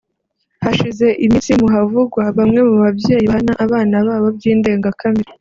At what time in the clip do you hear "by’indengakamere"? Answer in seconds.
4.37-5.31